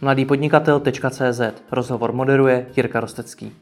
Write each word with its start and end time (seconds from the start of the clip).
mladýpodnikatel.cz 0.00 1.40
Rozhovor 1.72 2.12
moderuje 2.12 2.66
Jirka 2.76 3.00
Rostecký. 3.00 3.52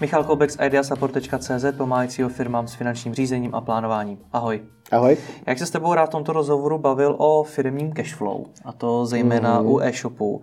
Michal 0.00 0.24
Koubek 0.24 0.50
z 0.50 0.58
ideasupport.cz 0.66 1.64
pomáhajícího 1.76 2.28
firmám 2.28 2.68
s 2.68 2.74
finančním 2.74 3.14
řízením 3.14 3.54
a 3.54 3.60
plánováním. 3.60 4.18
Ahoj. 4.32 4.62
Ahoj. 4.92 5.16
Jak 5.46 5.58
se 5.58 5.66
s 5.66 5.70
tebou 5.70 5.94
rád 5.94 6.06
v 6.06 6.10
tomto 6.10 6.32
rozhovoru 6.32 6.78
bavil 6.78 7.14
o 7.18 7.42
firmním 7.42 7.92
cashflow, 7.92 8.44
a 8.64 8.72
to 8.72 9.06
zejména 9.06 9.60
mm. 9.60 9.66
u 9.66 9.80
e-shopu. 9.80 10.42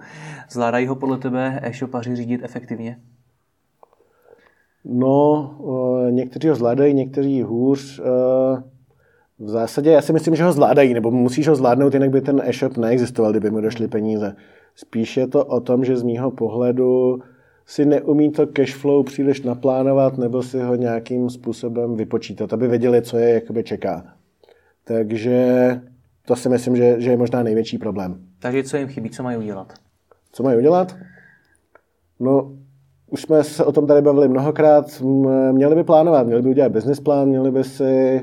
Zvládají 0.49 0.87
ho 0.87 0.95
podle 0.95 1.17
tebe 1.17 1.59
e-shopaři 1.63 2.15
řídit 2.15 2.41
efektivně? 2.43 2.99
No, 4.85 5.51
někteří 6.09 6.47
ho 6.47 6.55
zvládají, 6.55 6.93
někteří 6.93 7.41
hůř. 7.43 7.99
E, 7.99 8.03
v 9.41 9.49
zásadě 9.49 9.91
já 9.91 10.01
si 10.01 10.13
myslím, 10.13 10.35
že 10.35 10.43
ho 10.43 10.51
zvládají, 10.51 10.93
nebo 10.93 11.11
musíš 11.11 11.47
ho 11.47 11.55
zvládnout, 11.55 11.93
jinak 11.93 12.09
by 12.09 12.21
ten 12.21 12.41
e-shop 12.45 12.77
neexistoval, 12.77 13.31
kdyby 13.31 13.51
mu 13.51 13.61
došly 13.61 13.87
peníze. 13.87 14.35
Spíš 14.75 15.17
je 15.17 15.27
to 15.27 15.45
o 15.45 15.59
tom, 15.59 15.85
že 15.85 15.97
z 15.97 16.03
mýho 16.03 16.31
pohledu 16.31 17.19
si 17.65 17.85
neumí 17.85 18.31
to 18.31 18.47
cash 18.47 18.75
flow 18.75 19.03
příliš 19.03 19.41
naplánovat 19.41 20.17
nebo 20.17 20.43
si 20.43 20.59
ho 20.59 20.75
nějakým 20.75 21.29
způsobem 21.29 21.95
vypočítat, 21.95 22.53
aby 22.53 22.67
věděli, 22.67 23.01
co 23.01 23.17
je 23.17 23.29
jakoby 23.29 23.63
čeká. 23.63 24.03
Takže 24.83 25.81
to 26.25 26.35
si 26.35 26.49
myslím, 26.49 26.75
že, 26.75 27.01
že 27.01 27.11
je 27.11 27.17
možná 27.17 27.43
největší 27.43 27.77
problém. 27.77 28.19
Takže 28.39 28.63
co 28.63 28.77
jim 28.77 28.87
chybí, 28.87 29.09
co 29.09 29.23
mají 29.23 29.37
udělat? 29.37 29.73
Co 30.31 30.43
mají 30.43 30.57
udělat? 30.57 30.95
No, 32.19 32.51
už 33.07 33.21
jsme 33.21 33.43
se 33.43 33.65
o 33.65 33.71
tom 33.71 33.87
tady 33.87 34.01
bavili 34.01 34.27
mnohokrát. 34.27 35.01
Měli 35.51 35.75
by 35.75 35.83
plánovat, 35.83 36.27
měli 36.27 36.41
by 36.41 36.49
udělat 36.49 36.71
business 36.71 36.99
plán, 36.99 37.29
měli 37.29 37.51
by 37.51 37.63
si 37.63 38.21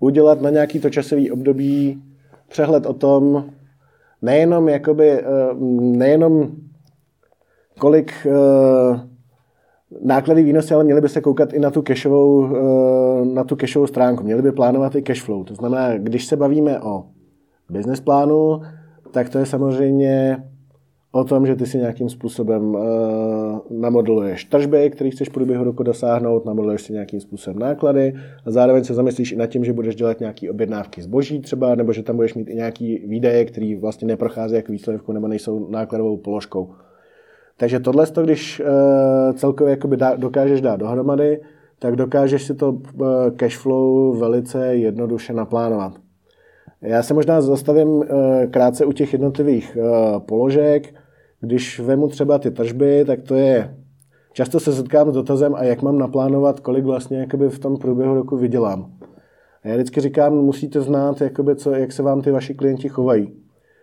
udělat 0.00 0.40
na 0.40 0.50
nějaký 0.50 0.80
to 0.80 0.90
časový 0.90 1.30
období 1.30 2.02
přehled 2.48 2.86
o 2.86 2.92
tom, 2.92 3.44
nejenom, 4.22 4.68
jakoby, 4.68 5.10
eh, 5.10 5.24
nejenom 5.80 6.50
kolik 7.78 8.12
uh, 8.26 9.00
náklady 10.02 10.42
výnosy, 10.42 10.74
ale 10.74 10.84
měli 10.84 11.00
by 11.00 11.08
se 11.08 11.20
koukat 11.20 11.52
i 11.52 11.58
na 11.58 11.70
tu 11.70 11.82
cashovou, 11.82 12.38
uh, 12.38 13.26
na 13.26 13.44
tu 13.44 13.56
cashovou 13.56 13.86
stránku. 13.86 14.24
Měli 14.24 14.42
by 14.42 14.52
plánovat 14.52 14.94
i 14.94 15.02
cash 15.02 15.22
flow. 15.22 15.44
To 15.44 15.54
znamená, 15.54 15.98
když 15.98 16.26
se 16.26 16.36
bavíme 16.36 16.80
o 16.80 17.04
business 17.70 18.00
plánu, 18.00 18.60
tak 19.10 19.28
to 19.28 19.38
je 19.38 19.46
samozřejmě 19.46 20.44
o 21.16 21.24
tom, 21.24 21.46
že 21.46 21.56
ty 21.56 21.66
si 21.66 21.78
nějakým 21.78 22.08
způsobem 22.08 22.74
uh, 22.74 22.80
namodeluješ 23.70 24.44
tržby, 24.44 24.90
které 24.90 25.10
chceš 25.10 25.28
v 25.28 25.32
průběhu 25.32 25.64
roku 25.64 25.82
dosáhnout, 25.82 26.44
namodeluješ 26.44 26.82
si 26.82 26.92
nějakým 26.92 27.20
způsobem 27.20 27.58
náklady 27.58 28.14
a 28.46 28.50
zároveň 28.50 28.84
se 28.84 28.94
zamyslíš 28.94 29.32
i 29.32 29.36
nad 29.36 29.46
tím, 29.46 29.64
že 29.64 29.72
budeš 29.72 29.96
dělat 29.96 30.20
nějaké 30.20 30.50
objednávky 30.50 31.02
zboží 31.02 31.40
třeba, 31.40 31.74
nebo 31.74 31.92
že 31.92 32.02
tam 32.02 32.16
budeš 32.16 32.34
mít 32.34 32.50
i 32.50 32.54
nějaké 32.54 32.96
výdaje, 33.06 33.44
které 33.44 33.76
vlastně 33.80 34.08
neprochází 34.08 34.54
jako 34.54 34.72
výsledku 34.72 35.12
nebo 35.12 35.28
nejsou 35.28 35.68
nákladovou 35.70 36.16
položkou. 36.16 36.70
Takže 37.56 37.80
tohle, 37.80 38.06
když 38.24 38.60
uh, 38.60 38.66
celkově 39.36 39.70
jakoby 39.70 39.96
dá, 39.96 40.16
dokážeš 40.16 40.60
dát 40.60 40.76
dohromady, 40.76 41.40
tak 41.78 41.96
dokážeš 41.96 42.42
si 42.42 42.54
to 42.54 42.70
uh, 42.72 42.80
cash 43.36 43.56
flow 43.56 44.18
velice 44.18 44.76
jednoduše 44.76 45.32
naplánovat. 45.32 45.92
Já 46.82 47.02
se 47.02 47.14
možná 47.14 47.40
zastavím 47.40 48.04
krátce 48.50 48.84
u 48.84 48.92
těch 48.92 49.12
jednotlivých 49.12 49.78
položek. 50.26 50.94
Když 51.40 51.80
vemu 51.80 52.08
třeba 52.08 52.38
ty 52.38 52.50
tržby, 52.50 53.04
tak 53.04 53.22
to 53.22 53.34
je 53.34 53.76
Často 54.36 54.60
se 54.60 54.72
setkám 54.72 55.10
s 55.10 55.14
dotazem, 55.14 55.54
a 55.54 55.64
jak 55.64 55.82
mám 55.82 55.98
naplánovat, 55.98 56.60
kolik 56.60 56.84
vlastně 56.84 57.18
jakoby 57.18 57.48
v 57.48 57.58
tom 57.58 57.76
průběhu 57.76 58.14
roku 58.14 58.36
vydělám. 58.36 58.92
A 59.62 59.68
já 59.68 59.74
vždycky 59.74 60.00
říkám, 60.00 60.34
musíte 60.34 60.80
znát, 60.80 61.20
jakoby 61.20 61.56
co, 61.56 61.70
jak 61.70 61.92
se 61.92 62.02
vám 62.02 62.22
ty 62.22 62.30
vaši 62.30 62.54
klienti 62.54 62.88
chovají. 62.88 63.32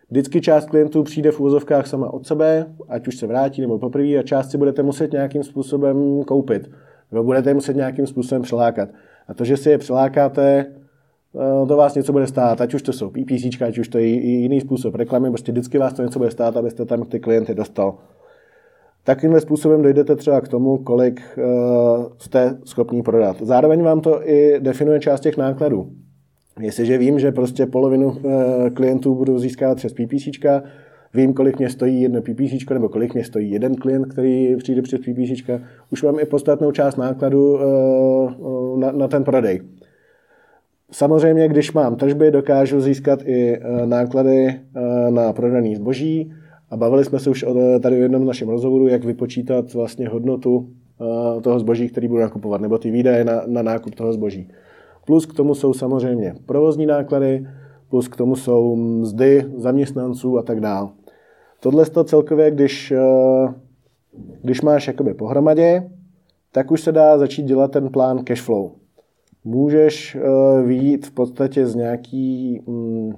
Vždycky 0.09 0.41
část 0.41 0.65
klientů 0.65 1.03
přijde 1.03 1.31
v 1.31 1.39
úvozovkách 1.39 1.87
sama 1.87 2.13
od 2.13 2.27
sebe, 2.27 2.65
ať 2.89 3.07
už 3.07 3.15
se 3.15 3.27
vrátí 3.27 3.61
nebo 3.61 3.79
poprvé, 3.79 4.17
a 4.17 4.23
část 4.23 4.51
si 4.51 4.57
budete 4.57 4.83
muset 4.83 5.11
nějakým 5.11 5.43
způsobem 5.43 6.23
koupit. 6.23 6.71
Nebo 7.11 7.23
budete 7.23 7.53
muset 7.53 7.75
nějakým 7.75 8.07
způsobem 8.07 8.41
přelákat. 8.41 8.89
A 9.27 9.33
to, 9.33 9.45
že 9.45 9.57
si 9.57 9.69
je 9.69 9.77
přelákáte, 9.77 10.65
to 11.67 11.77
vás 11.77 11.95
něco 11.95 12.11
bude 12.11 12.27
stát, 12.27 12.61
ať 12.61 12.73
už 12.73 12.81
to 12.81 12.93
jsou 12.93 13.09
PPC, 13.09 13.61
ať 13.61 13.77
už 13.77 13.87
to 13.87 13.97
je 13.97 14.05
jiný 14.05 14.61
způsob 14.61 14.95
reklamy, 14.95 15.29
prostě 15.29 15.51
vždycky 15.51 15.77
vás 15.77 15.93
to 15.93 16.03
něco 16.03 16.19
bude 16.19 16.31
stát, 16.31 16.57
abyste 16.57 16.85
tam 16.85 17.03
ty 17.03 17.19
klienty 17.19 17.55
dostal. 17.55 17.95
Takýmhle 19.03 19.41
způsobem 19.41 19.81
dojdete 19.81 20.15
třeba 20.15 20.41
k 20.41 20.47
tomu, 20.47 20.77
kolik 20.77 21.21
uh, 21.37 22.05
jste 22.17 22.57
schopní 22.65 23.03
prodat. 23.03 23.41
Zároveň 23.41 23.81
vám 23.81 24.01
to 24.01 24.29
i 24.29 24.59
definuje 24.59 24.99
část 24.99 25.19
těch 25.19 25.37
nákladů. 25.37 25.89
Jestliže 26.59 26.97
vím, 26.97 27.19
že 27.19 27.31
prostě 27.31 27.65
polovinu 27.65 28.15
eh, 28.15 28.69
klientů 28.69 29.15
budu 29.15 29.39
získávat 29.39 29.75
přes 29.75 29.93
PPC, 29.93 30.45
vím, 31.13 31.33
kolik 31.33 31.59
mě 31.59 31.69
stojí 31.69 32.01
jedno 32.01 32.21
PPC, 32.21 32.69
nebo 32.69 32.89
kolik 32.89 33.13
mě 33.13 33.23
stojí 33.23 33.51
jeden 33.51 33.75
klient, 33.75 34.05
který 34.05 34.55
přijde 34.55 34.81
přes 34.81 34.99
PPC, 34.99 35.49
už 35.91 36.03
mám 36.03 36.19
i 36.19 36.25
podstatnou 36.25 36.71
část 36.71 36.95
nákladu 36.95 37.59
eh, 37.59 38.79
na, 38.79 38.91
na 38.91 39.07
ten 39.07 39.23
prodej. 39.23 39.61
Samozřejmě, 40.91 41.47
když 41.47 41.73
mám 41.73 41.95
tržby, 41.95 42.31
dokážu 42.31 42.81
získat 42.81 43.19
i 43.25 43.57
eh, 43.57 43.85
náklady 43.85 44.59
na 45.09 45.33
prodaný 45.33 45.75
zboží 45.75 46.33
a 46.69 46.77
bavili 46.77 47.05
jsme 47.05 47.19
se 47.19 47.29
už 47.29 47.45
tady 47.81 47.95
v 47.95 48.01
jednom 48.01 48.25
našem 48.25 48.49
rozhovoru, 48.49 48.87
jak 48.87 49.03
vypočítat 49.03 49.73
vlastně 49.73 50.07
hodnotu 50.07 50.69
toho 51.41 51.59
zboží, 51.59 51.89
který 51.89 52.07
budu 52.07 52.21
nakupovat, 52.21 52.61
nebo 52.61 52.77
ty 52.77 52.91
výdaje 52.91 53.25
na, 53.25 53.41
na 53.47 53.61
nákup 53.61 53.95
toho 53.95 54.13
zboží. 54.13 54.49
Plus 55.05 55.25
k 55.25 55.33
tomu 55.33 55.55
jsou 55.55 55.73
samozřejmě 55.73 56.35
provozní 56.45 56.85
náklady, 56.85 57.47
plus 57.89 58.07
k 58.07 58.15
tomu 58.15 58.35
jsou 58.35 58.75
mzdy 58.75 59.45
zaměstnanců 59.57 60.37
a 60.37 60.43
tak 60.43 60.59
dále. 60.59 60.89
Tohle 61.59 61.85
to 61.85 62.03
celkově, 62.03 62.51
když, 62.51 62.91
eh, 62.91 63.53
když 64.41 64.61
máš 64.61 64.87
jakoby 64.87 65.13
pohromadě, 65.13 65.89
tak 66.51 66.71
už 66.71 66.81
se 66.81 66.91
dá 66.91 67.17
začít 67.17 67.43
dělat 67.43 67.71
ten 67.71 67.89
plán 67.89 68.23
cash 68.23 68.41
flow. 68.41 68.71
Můžeš 69.43 70.15
eh, 70.15 70.63
vyjít 70.63 71.07
v 71.07 71.11
podstatě 71.11 71.67
z 71.67 71.75
nějaký, 71.75 72.61
mm, 72.67 73.13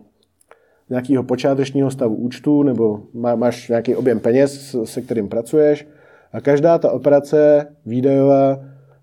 nějakého 0.89 1.23
počátečního 1.23 1.91
stavu 1.91 2.15
účtu 2.15 2.63
nebo 2.63 3.03
máš 3.13 3.69
nějaký 3.69 3.95
objem 3.95 4.19
peněz, 4.19 4.75
se 4.83 5.01
kterým 5.01 5.27
pracuješ 5.27 5.87
a 6.31 6.41
každá 6.41 6.77
ta 6.77 6.91
operace 6.91 7.67
výdajová 7.85 8.59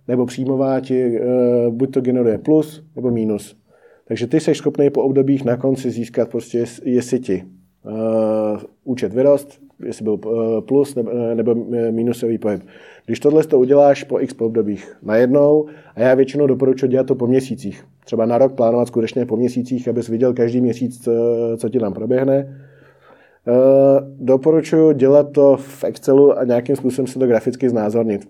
nebo 0.09 0.27
příjmová 0.27 0.81
ti 0.81 1.21
uh, 1.21 1.75
buď 1.75 1.93
to 1.95 2.01
generuje 2.01 2.39
plus 2.39 2.85
nebo 2.97 3.11
minus. 3.11 3.57
Takže 4.05 4.27
ty 4.27 4.41
jsi 4.41 4.55
schopný 4.55 4.91
po 4.91 5.03
obdobích 5.03 5.45
na 5.45 5.57
konci 5.57 5.91
získat 5.91 6.29
prostě, 6.31 6.65
jestli 6.85 7.21
ti 7.21 7.45
uh, 7.85 8.61
účet 8.85 9.13
vyrost, 9.13 9.61
jestli 9.85 10.03
byl 10.03 10.13
uh, 10.13 10.61
plus 10.61 10.95
nebo, 10.95 11.11
nebo 11.35 11.55
minusový 11.91 12.39
pohyb. 12.39 12.63
Když 13.07 13.21
tohle 13.21 13.45
to 13.45 13.59
uděláš 13.59 14.05
po 14.05 14.21
x 14.21 14.35
obdobích 14.39 14.97
najednou, 15.03 15.67
a 15.95 16.01
já 16.01 16.15
většinou 16.15 16.47
doporučuji 16.47 16.87
dělat 16.87 17.07
to 17.07 17.15
po 17.15 17.27
měsících. 17.27 17.85
Třeba 18.05 18.27
na 18.27 18.39
rok 18.39 18.53
plánovat 18.53 18.89
skutečně 18.89 19.27
po 19.27 19.37
měsících, 19.37 19.89
abys 19.89 20.09
viděl 20.09 20.35
každý 20.35 20.61
měsíc, 20.61 21.09
co 21.57 21.69
ti 21.69 21.79
tam 21.79 21.93
proběhne. 21.93 22.59
Doporučuji 24.19 24.93
dělat 24.93 25.33
to 25.33 25.57
v 25.57 25.85
Excelu 25.85 26.39
a 26.39 26.45
nějakým 26.45 26.77
způsobem 26.77 27.07
se 27.07 27.19
to 27.19 27.27
graficky 27.27 27.69
znázornit. 27.69 28.29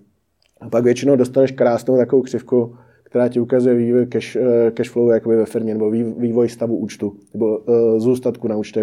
A 0.61 0.69
pak 0.69 0.85
většinou 0.85 1.17
dostaneš 1.17 1.51
krásnou 1.51 1.97
takovou 1.97 2.23
křivku, 2.23 2.75
která 3.05 3.29
ti 3.29 3.41
ukazuje 3.41 3.75
vývoj 3.75 4.07
cash, 4.07 4.37
eh, 4.37 4.71
cash 4.71 4.91
flow 4.91 5.11
jakoby 5.11 5.37
ve 5.37 5.47
firmě, 5.47 5.75
nebo 5.75 5.91
vývoj 5.91 6.49
stavu 6.49 6.77
účtu, 6.77 7.17
nebo 7.35 7.61
zůstatku 7.97 8.49
na 8.49 8.57
účtu 8.57 8.81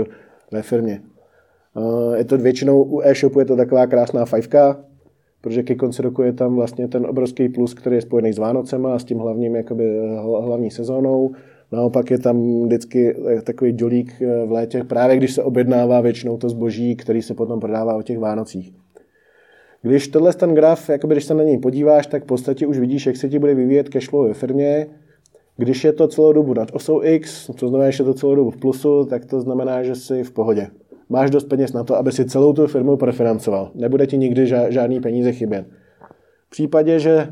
ve 0.51 0.61
firmě. 0.61 1.01
Je 2.15 2.25
to 2.25 2.37
většinou 2.37 2.83
u 2.83 3.01
e-shopu 3.01 3.39
je 3.39 3.45
to 3.45 3.55
taková 3.55 3.87
krásná 3.87 4.25
fajfka, 4.25 4.79
protože 5.41 5.63
ke 5.63 5.75
konci 5.75 6.01
roku 6.01 6.21
je 6.21 6.33
tam 6.33 6.55
vlastně 6.55 6.87
ten 6.87 7.05
obrovský 7.05 7.49
plus, 7.49 7.73
který 7.73 7.95
je 7.95 8.01
spojený 8.01 8.33
s 8.33 8.37
Vánocema 8.37 8.95
a 8.95 8.99
s 8.99 9.03
tím 9.03 9.17
hlavním 9.17 9.55
jakoby, 9.55 9.99
hlavní 10.41 10.71
sezónou. 10.71 11.31
Naopak 11.71 12.11
je 12.11 12.19
tam 12.19 12.63
vždycky 12.63 13.15
takový 13.43 13.73
dolík 13.73 14.13
v 14.45 14.51
létě, 14.51 14.83
právě 14.83 15.17
když 15.17 15.33
se 15.33 15.43
objednává 15.43 16.01
většinou 16.01 16.37
to 16.37 16.49
zboží, 16.49 16.95
který 16.95 17.21
se 17.21 17.33
potom 17.33 17.59
prodává 17.59 17.95
o 17.95 18.01
těch 18.01 18.19
Vánocích. 18.19 18.73
Když 19.81 20.07
tohle 20.07 20.33
ten 20.33 20.53
graf, 20.53 20.89
jakoby, 20.89 21.15
když 21.15 21.25
se 21.25 21.33
na 21.33 21.43
něj 21.43 21.57
podíváš, 21.57 22.07
tak 22.07 22.23
v 22.23 22.27
podstatě 22.27 22.67
už 22.67 22.79
vidíš, 22.79 23.05
jak 23.05 23.17
se 23.17 23.29
ti 23.29 23.39
bude 23.39 23.55
vyvíjet 23.55 23.89
cashflow 23.89 24.27
ve 24.27 24.33
firmě. 24.33 24.87
Když 25.59 25.83
je 25.83 25.93
to 25.93 26.07
celou 26.07 26.33
dobu 26.33 26.53
nad 26.53 26.69
osou 26.73 27.03
X, 27.03 27.51
to 27.55 27.67
znamená, 27.67 27.91
že 27.91 28.03
je 28.03 28.05
to 28.05 28.13
celou 28.13 28.35
dobu 28.35 28.49
v 28.49 28.57
plusu, 28.57 29.05
tak 29.05 29.25
to 29.25 29.41
znamená, 29.41 29.83
že 29.83 29.95
jsi 29.95 30.23
v 30.23 30.31
pohodě. 30.31 30.67
Máš 31.09 31.29
dost 31.29 31.43
peněz 31.43 31.73
na 31.73 31.83
to, 31.83 31.95
aby 31.95 32.11
si 32.11 32.25
celou 32.25 32.53
tu 32.53 32.67
firmu 32.67 32.97
prefinancoval. 32.97 33.71
Nebude 33.75 34.07
ti 34.07 34.17
nikdy 34.17 34.47
žádný 34.69 34.99
peníze 34.99 35.31
chybět. 35.31 35.65
V 36.47 36.49
případě, 36.49 36.99
že 36.99 37.27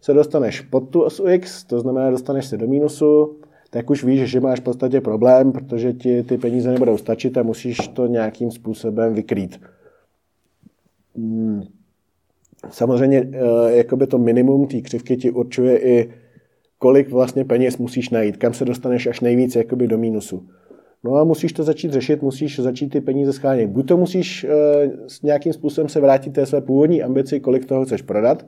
se 0.00 0.12
dostaneš 0.12 0.60
pod 0.60 0.80
tu 0.90 1.02
osu 1.02 1.28
X, 1.28 1.64
to 1.64 1.80
znamená, 1.80 2.10
dostaneš 2.10 2.46
se 2.46 2.56
do 2.56 2.66
mínusu, 2.66 3.36
tak 3.70 3.90
už 3.90 4.04
víš, 4.04 4.30
že 4.30 4.40
máš 4.40 4.60
v 4.60 4.64
podstatě 4.64 5.00
problém, 5.00 5.52
protože 5.52 5.92
ti 5.92 6.22
ty 6.22 6.38
peníze 6.38 6.70
nebudou 6.70 6.96
stačit 6.96 7.38
a 7.38 7.42
musíš 7.42 7.78
to 7.88 8.06
nějakým 8.06 8.50
způsobem 8.50 9.14
vykrýt. 9.14 9.60
Hmm. 11.16 11.62
Samozřejmě 12.70 13.30
eh, 13.32 13.76
jakoby 13.76 14.06
to 14.06 14.18
minimum 14.18 14.66
té 14.66 14.80
křivky 14.80 15.16
ti 15.16 15.30
určuje 15.30 15.78
i 15.78 16.10
kolik 16.78 17.10
vlastně 17.10 17.44
peněz 17.44 17.78
musíš 17.78 18.10
najít, 18.10 18.36
kam 18.36 18.54
se 18.54 18.64
dostaneš 18.64 19.06
až 19.06 19.20
nejvíc 19.20 19.56
jakoby 19.56 19.86
do 19.86 19.98
mínusu. 19.98 20.48
No 21.04 21.14
a 21.14 21.24
musíš 21.24 21.52
to 21.52 21.62
začít 21.62 21.92
řešit, 21.92 22.22
musíš 22.22 22.60
začít 22.60 22.88
ty 22.88 23.00
peníze 23.00 23.32
schánět. 23.32 23.70
Buď 23.70 23.88
to 23.88 23.96
musíš 23.96 24.44
e, 24.44 24.48
s 25.06 25.22
nějakým 25.22 25.52
způsobem 25.52 25.88
se 25.88 26.00
vrátit 26.00 26.32
té 26.32 26.46
své 26.46 26.60
původní 26.60 27.02
ambici, 27.02 27.40
kolik 27.40 27.64
toho 27.64 27.84
chceš 27.84 28.02
prodat, 28.02 28.46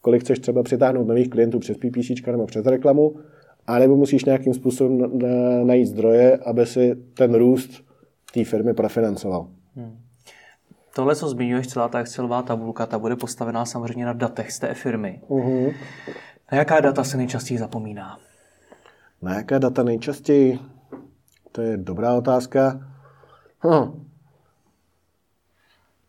kolik 0.00 0.20
chceš 0.22 0.38
třeba 0.38 0.62
přitáhnout 0.62 1.08
nových 1.08 1.30
klientů 1.30 1.58
přes 1.58 1.76
PPC 1.76 2.26
nebo 2.26 2.46
přes 2.46 2.66
reklamu, 2.66 3.16
anebo 3.66 3.96
musíš 3.96 4.24
nějakým 4.24 4.54
způsobem 4.54 5.18
najít 5.64 5.86
zdroje, 5.86 6.36
aby 6.36 6.66
si 6.66 6.94
ten 7.14 7.34
růst 7.34 7.84
té 8.34 8.44
firmy 8.44 8.74
profinancoval. 8.74 9.48
Hmm. 9.76 9.96
Tohle, 10.94 11.16
co 11.16 11.28
zmiňuješ, 11.28 11.66
celá 11.66 11.88
ta 11.88 12.00
Excelová 12.00 12.42
tabulka, 12.42 12.86
ta 12.86 12.98
bude 12.98 13.16
postavená 13.16 13.64
samozřejmě 13.64 14.06
na 14.06 14.12
datech 14.12 14.52
z 14.52 14.58
té 14.58 14.74
firmy. 14.74 15.20
Uh-huh. 15.28 15.74
Na 16.52 16.58
jaká 16.58 16.80
data 16.80 17.04
se 17.04 17.16
nejčastěji 17.16 17.58
zapomíná? 17.58 18.18
Na 19.22 19.34
jaká 19.34 19.58
data 19.58 19.82
nejčastěji? 19.82 20.58
To 21.52 21.62
je 21.62 21.76
dobrá 21.76 22.14
otázka. 22.14 22.80
Hm. 23.66 24.06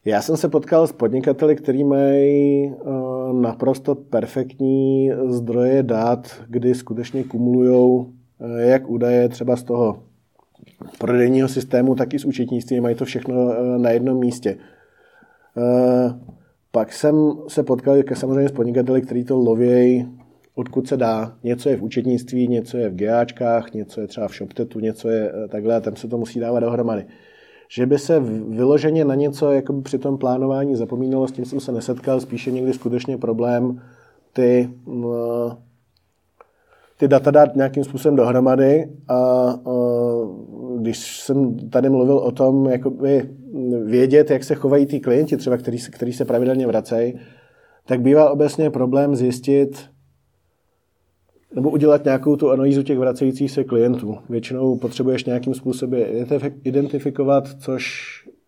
Já 0.06 0.22
jsem 0.22 0.38
se 0.38 0.50
potkal 0.50 0.88
s 0.88 0.92
podnikateli, 0.92 1.56
kteří 1.56 1.84
mají 1.84 2.66
uh, 2.68 3.42
naprosto 3.42 3.96
perfektní 3.96 5.12
zdroje 5.28 5.84
dát, 5.84 6.44
kdy 6.48 6.76
skutečně 6.76 7.24
kumulují 7.24 7.72
uh, 7.72 8.12
jak 8.58 8.90
údaje 8.90 9.30
třeba 9.30 9.56
z 9.56 9.64
toho 9.64 10.04
prodejního 10.98 11.48
systému, 11.48 11.96
tak 11.96 12.14
i 12.14 12.20
z 12.20 12.26
účetnictví. 12.26 12.80
Mají 12.80 12.96
to 12.96 13.06
všechno 13.06 13.36
uh, 13.36 13.78
na 13.78 13.90
jednom 13.90 14.20
místě. 14.20 14.58
Pak 16.72 16.94
jsem 16.94 17.34
se 17.48 17.64
potkal 17.64 17.98
samozřejmě 18.14 18.50
s 18.50 18.52
podnikateli, 18.52 19.02
kteří 19.02 19.24
to 19.24 19.38
lovějí 19.38 20.17
odkud 20.58 20.88
se 20.88 20.98
dá. 20.98 21.34
Něco 21.44 21.70
je 21.70 21.78
v 21.78 21.84
účetnictví, 21.84 22.48
něco 22.48 22.78
je 22.78 22.90
v 22.90 22.96
GAčkách, 22.96 23.74
něco 23.74 24.02
je 24.02 24.08
třeba 24.08 24.28
v 24.28 24.34
ShopTetu, 24.34 24.80
něco 24.80 25.10
je 25.10 25.32
eh, 25.32 25.48
takhle 25.48 25.76
a 25.76 25.80
tam 25.80 25.96
se 25.96 26.08
to 26.08 26.18
musí 26.18 26.40
dávat 26.40 26.60
dohromady. 26.60 27.06
Že 27.70 27.86
by 27.86 28.00
se 28.00 28.20
vyloženě 28.50 29.06
na 29.06 29.16
něco 29.16 29.52
jako 29.52 29.82
při 29.82 29.98
tom 29.98 30.18
plánování 30.18 30.76
zapomínalo, 30.76 31.28
s 31.28 31.32
tím 31.32 31.46
jsem 31.46 31.60
se 31.60 31.72
nesetkal, 31.72 32.20
spíše 32.20 32.52
někdy 32.52 32.74
skutečně 32.74 33.18
problém 33.18 33.82
ty, 34.34 34.70
eh, 34.90 35.56
ty 36.98 37.08
data 37.08 37.32
dát 37.32 37.56
nějakým 37.56 37.84
způsobem 37.84 38.16
dohromady 38.16 38.90
a 39.08 39.54
eh, 39.60 39.72
když 40.80 41.22
jsem 41.22 41.70
tady 41.70 41.90
mluvil 41.90 42.18
o 42.18 42.32
tom, 42.32 42.66
jakoby 42.66 43.30
vědět, 43.86 44.32
jak 44.32 44.44
se 44.44 44.56
chovají 44.56 44.86
ty 44.86 45.00
klienti, 45.00 45.38
třeba 45.38 45.58
který, 45.58 45.78
který 45.92 46.14
se 46.14 46.26
pravidelně 46.26 46.68
vracejí, 46.68 47.20
tak 47.86 48.02
bývá 48.02 48.32
obecně 48.32 48.70
problém 48.70 49.16
zjistit, 49.16 49.97
nebo 51.58 51.70
udělat 51.70 52.06
nějakou 52.06 52.36
tu 52.36 52.52
analýzu 52.52 52.84
těch 52.84 53.00
vracejících 53.00 53.52
se 53.52 53.64
klientů. 53.64 54.18
Většinou 54.30 54.78
potřebuješ 54.78 55.26
nějakým 55.26 55.54
způsobem 55.54 56.02
identifikovat, 56.64 57.50
což 57.60 57.84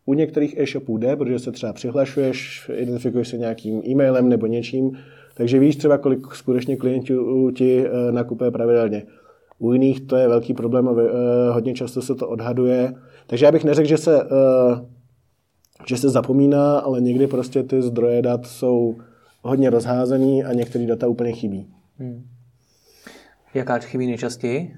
u 0.05 0.13
některých 0.13 0.57
e-shopů 0.57 0.97
jde, 0.97 1.15
protože 1.15 1.39
se 1.39 1.51
třeba 1.51 1.73
přihlašuješ, 1.73 2.71
identifikuješ 2.73 3.27
se 3.27 3.37
nějakým 3.37 3.81
e-mailem 3.87 4.29
nebo 4.29 4.47
něčím, 4.47 4.91
takže 5.35 5.59
víš 5.59 5.75
třeba, 5.75 5.97
kolik 5.97 6.35
skutečně 6.35 6.75
klientů 6.77 7.51
ti 7.51 7.85
eh, 7.85 8.11
nakupuje 8.11 8.51
pravidelně. 8.51 9.03
U 9.59 9.73
jiných 9.73 10.01
to 10.01 10.15
je 10.15 10.27
velký 10.27 10.53
problém 10.53 10.87
a 10.87 10.91
eh, 10.91 11.51
hodně 11.51 11.73
často 11.73 12.01
se 12.01 12.15
to 12.15 12.27
odhaduje. 12.27 12.93
Takže 13.27 13.45
já 13.45 13.51
bych 13.51 13.63
neřekl, 13.63 13.89
že 13.89 13.97
se, 13.97 14.21
eh, 14.21 14.85
že 15.87 15.97
se 15.97 16.09
zapomíná, 16.09 16.79
ale 16.79 17.01
někdy 17.01 17.27
prostě 17.27 17.63
ty 17.63 17.81
zdroje 17.81 18.21
dat 18.21 18.45
jsou 18.45 18.95
hodně 19.41 19.69
rozházený 19.69 20.43
a 20.43 20.53
některé 20.53 20.85
data 20.85 21.07
úplně 21.07 21.31
chybí. 21.31 21.67
Hmm. 21.97 22.23
Jaká 23.53 23.79
chybí 23.79 24.07
nejčastěji? 24.07 24.75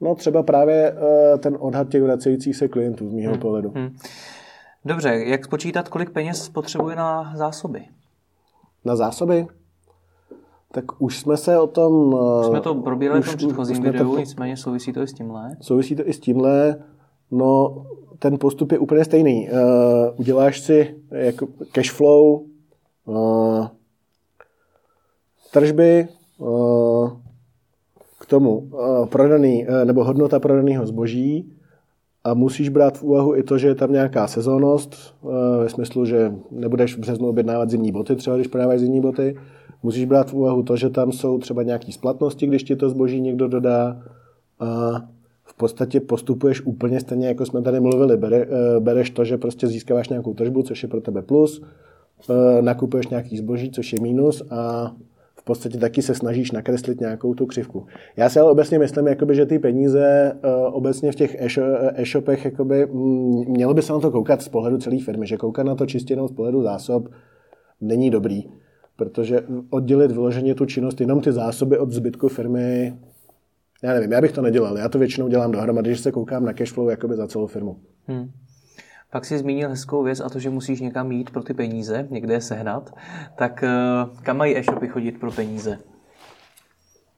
No 0.00 0.14
třeba 0.14 0.42
právě 0.42 0.92
uh, 0.92 1.38
ten 1.38 1.56
odhad 1.60 1.88
těch 1.88 2.02
vracejících 2.02 2.56
se 2.56 2.68
klientů 2.68 3.10
z 3.10 3.12
mého 3.12 3.32
hmm. 3.32 3.40
pohledu. 3.40 3.72
Hmm. 3.74 3.96
Dobře, 4.84 5.08
jak 5.08 5.44
spočítat, 5.44 5.88
kolik 5.88 6.10
peněz 6.10 6.48
potřebuje 6.48 6.96
na 6.96 7.32
zásoby? 7.36 7.84
Na 8.84 8.96
zásoby? 8.96 9.46
Tak 10.72 11.02
už 11.02 11.18
jsme 11.18 11.36
se 11.36 11.58
o 11.58 11.66
tom... 11.66 12.14
Už 12.40 12.46
jsme 12.46 12.60
to 12.60 12.74
probírali 12.74 13.22
v 13.22 13.26
tom 13.26 13.36
předchozím 13.36 13.82
videu, 13.82 14.12
to, 14.12 14.18
nicméně 14.18 14.56
souvisí 14.56 14.92
to 14.92 15.02
i 15.02 15.08
s 15.08 15.12
tímhle. 15.12 15.56
Souvisí 15.60 15.96
to 15.96 16.08
i 16.08 16.12
s 16.12 16.20
tímhle. 16.20 16.84
No, 17.30 17.84
ten 18.18 18.38
postup 18.38 18.72
je 18.72 18.78
úplně 18.78 19.04
stejný. 19.04 19.48
Uh, 19.50 19.58
uděláš 20.16 20.60
si 20.60 20.94
jako 21.10 21.46
cash 21.72 21.90
flow, 21.90 22.44
uh, 23.04 23.66
tržby, 25.52 26.08
uh, 26.38 27.10
tomu 28.28 28.58
uh, 28.58 29.06
prodaný, 29.06 29.66
uh, 29.66 29.84
nebo 29.84 30.04
hodnota 30.04 30.40
prodaného 30.40 30.86
zboží 30.86 31.52
a 32.24 32.34
musíš 32.34 32.68
brát 32.68 32.98
v 32.98 33.02
úvahu 33.02 33.36
i 33.36 33.42
to, 33.42 33.58
že 33.58 33.68
je 33.68 33.74
tam 33.74 33.92
nějaká 33.92 34.26
sezónnost, 34.26 35.14
uh, 35.22 35.30
ve 35.58 35.68
smyslu, 35.68 36.04
že 36.04 36.32
nebudeš 36.50 36.96
v 36.96 37.00
březnu 37.00 37.28
objednávat 37.28 37.70
zimní 37.70 37.92
boty, 37.92 38.16
třeba 38.16 38.36
když 38.36 38.46
prodávají 38.46 38.78
zimní 38.78 39.00
boty. 39.00 39.36
Musíš 39.82 40.04
brát 40.04 40.30
v 40.30 40.34
úvahu 40.34 40.62
to, 40.62 40.76
že 40.76 40.90
tam 40.90 41.12
jsou 41.12 41.38
třeba 41.38 41.62
nějaké 41.62 41.92
splatnosti, 41.92 42.46
když 42.46 42.62
ti 42.62 42.76
to 42.76 42.90
zboží 42.90 43.20
někdo 43.20 43.48
dodá. 43.48 44.02
A 44.60 45.00
v 45.44 45.54
podstatě 45.54 46.00
postupuješ 46.00 46.66
úplně 46.66 47.00
stejně, 47.00 47.28
jako 47.28 47.46
jsme 47.46 47.62
tady 47.62 47.80
mluvili. 47.80 48.16
Bere, 48.16 48.46
bereš 48.78 49.10
to, 49.10 49.24
že 49.24 49.38
prostě 49.38 49.66
získáváš 49.66 50.08
nějakou 50.08 50.34
tržbu, 50.34 50.62
což 50.62 50.82
je 50.82 50.88
pro 50.88 51.00
tebe 51.00 51.22
plus, 51.22 51.62
nakupuješ 52.60 53.08
nějaký 53.08 53.36
zboží, 53.36 53.70
což 53.70 53.92
je 53.92 54.00
mínus 54.00 54.42
a 54.50 54.92
podstatě 55.48 55.78
taky 55.78 56.02
se 56.02 56.14
snažíš 56.14 56.50
nakreslit 56.50 57.00
nějakou 57.00 57.34
tu 57.34 57.46
křivku. 57.46 57.86
Já 58.16 58.28
si 58.28 58.40
ale 58.40 58.50
obecně 58.50 58.78
myslím, 58.78 59.06
jakoby, 59.06 59.34
že 59.34 59.46
ty 59.46 59.58
peníze 59.58 60.32
uh, 60.32 60.74
obecně 60.74 61.12
v 61.12 61.14
těch 61.14 61.36
e-shopech, 61.94 62.44
jakoby, 62.44 62.86
mm, 62.86 63.44
mělo 63.48 63.74
by 63.74 63.82
se 63.82 63.92
na 63.92 64.00
to 64.00 64.10
koukat 64.10 64.42
z 64.42 64.48
pohledu 64.48 64.78
celé 64.78 64.98
firmy, 64.98 65.26
že 65.26 65.36
koukat 65.36 65.66
na 65.66 65.74
to 65.74 65.86
čistě 65.86 66.12
jenom 66.12 66.28
z 66.28 66.32
pohledu 66.32 66.62
zásob 66.62 67.08
není 67.80 68.10
dobrý, 68.10 68.44
protože 68.96 69.40
oddělit 69.70 70.12
vyloženě 70.12 70.54
tu 70.54 70.66
činnost, 70.66 71.00
jenom 71.00 71.20
ty 71.20 71.32
zásoby 71.32 71.78
od 71.78 71.92
zbytku 71.92 72.28
firmy, 72.28 72.98
já 73.82 73.92
nevím, 73.92 74.12
já 74.12 74.20
bych 74.20 74.32
to 74.32 74.42
nedělal, 74.42 74.78
já 74.78 74.88
to 74.88 74.98
většinou 74.98 75.28
dělám 75.28 75.52
dohromady, 75.52 75.94
že 75.94 76.02
se 76.02 76.12
koukám 76.12 76.44
na 76.44 76.52
cashflow 76.52 76.90
jakoby 76.90 77.16
za 77.16 77.26
celou 77.26 77.46
firmu. 77.46 77.76
Hmm. 78.06 78.30
Pak 79.12 79.24
si 79.24 79.38
zmínil 79.38 79.68
hezkou 79.68 80.02
věc 80.02 80.20
a 80.20 80.28
to, 80.28 80.38
že 80.38 80.50
musíš 80.50 80.80
někam 80.80 81.12
jít 81.12 81.30
pro 81.30 81.42
ty 81.42 81.54
peníze, 81.54 82.06
někde 82.10 82.34
je 82.34 82.40
sehnat. 82.40 82.90
Tak 83.36 83.62
eh, 83.62 83.70
kam 84.22 84.36
mají 84.36 84.56
e-shopy 84.56 84.88
chodit 84.88 85.20
pro 85.20 85.32
peníze? 85.32 85.78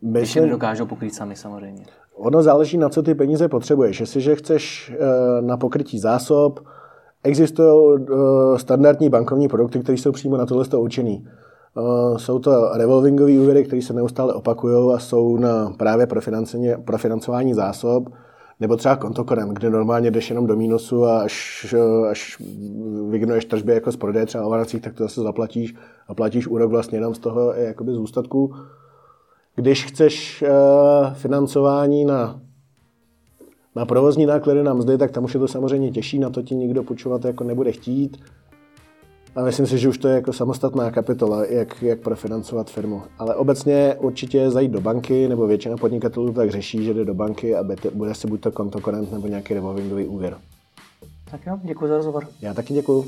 Myslím, 0.02 0.20
Když 0.20 0.36
je 0.36 0.42
nedokážou 0.42 0.86
pokrýt 0.86 1.14
sami 1.14 1.36
samozřejmě. 1.36 1.84
Ono 2.16 2.42
záleží, 2.42 2.78
na 2.78 2.88
co 2.88 3.02
ty 3.02 3.14
peníze 3.14 3.48
potřebuješ. 3.48 4.00
Jestliže 4.00 4.36
chceš 4.36 4.92
eh, 4.94 5.42
na 5.42 5.56
pokrytí 5.56 5.98
zásob, 5.98 6.60
existují 7.24 8.00
eh, 8.02 8.58
standardní 8.58 9.08
bankovní 9.08 9.48
produkty, 9.48 9.80
které 9.80 9.98
jsou 9.98 10.12
přímo 10.12 10.36
na 10.36 10.46
tohle 10.46 10.66
určený. 10.76 11.28
Jsou 12.16 12.38
to 12.38 12.72
revolvingové 12.74 13.32
úvěry, 13.40 13.64
které 13.64 13.82
se 13.82 13.92
neustále 13.92 14.34
opakují 14.34 14.94
a 14.94 14.98
jsou 14.98 15.36
na 15.36 15.70
právě 15.78 16.06
pro 16.84 16.98
financování 16.98 17.54
zásob 17.54 18.08
nebo 18.60 18.76
třeba 18.76 18.96
kontokorem, 18.96 19.48
kde 19.48 19.70
normálně 19.70 20.10
jdeš 20.10 20.30
jenom 20.30 20.46
do 20.46 20.56
mínusu 20.56 21.04
a 21.04 21.20
až, 21.20 21.66
až 22.10 22.42
vygnuješ 23.10 23.44
tržby 23.44 23.72
jako 23.72 23.92
z 23.92 23.96
prodeje 23.96 24.26
třeba 24.26 24.46
ovaracích, 24.46 24.82
tak 24.82 24.94
to 24.94 25.02
zase 25.02 25.20
zaplatíš 25.20 25.74
a 26.08 26.14
platíš 26.14 26.46
úrok 26.46 26.70
vlastně 26.70 26.98
jenom 26.98 27.14
z 27.14 27.18
toho 27.18 27.52
jakoby 27.54 27.92
zůstatku. 27.92 28.54
Když 29.54 29.84
chceš 29.84 30.42
uh, 30.42 31.14
financování 31.14 32.04
na, 32.04 32.40
na 33.76 33.84
provozní 33.86 34.26
náklady 34.26 34.62
na 34.62 34.74
mzdy, 34.74 34.98
tak 34.98 35.10
tam 35.10 35.24
už 35.24 35.34
je 35.34 35.40
to 35.40 35.48
samozřejmě 35.48 35.90
těžší, 35.90 36.18
na 36.18 36.30
to 36.30 36.42
ti 36.42 36.54
nikdo 36.54 36.82
počovat 36.82 37.24
jako 37.24 37.44
nebude 37.44 37.72
chtít. 37.72 38.16
A 39.36 39.42
myslím 39.44 39.66
si, 39.66 39.78
že 39.78 39.88
už 39.88 39.98
to 39.98 40.08
je 40.08 40.14
jako 40.14 40.32
samostatná 40.32 40.90
kapitola, 40.90 41.44
jak, 41.44 41.82
jak 41.82 42.00
profinancovat 42.00 42.70
firmu. 42.70 43.02
Ale 43.18 43.34
obecně 43.34 43.96
určitě 43.98 44.50
zajít 44.50 44.70
do 44.70 44.80
banky, 44.80 45.28
nebo 45.28 45.46
většina 45.46 45.76
podnikatelů 45.76 46.32
tak 46.32 46.50
řeší, 46.50 46.84
že 46.84 46.94
jde 46.94 47.04
do 47.04 47.14
banky 47.14 47.56
a 47.56 47.64
bude 47.94 48.14
si 48.14 48.26
buď 48.26 48.40
to 48.40 48.52
kontokorent 48.52 49.12
nebo 49.12 49.26
nějaký 49.26 49.54
revolvingový 49.54 50.06
úvěr. 50.06 50.36
Tak 51.30 51.40
jo, 51.46 51.58
děkuji 51.62 51.88
za 51.88 51.96
rozhovor. 51.96 52.26
Já 52.42 52.54
taky 52.54 52.74
děkuji. 52.74 53.04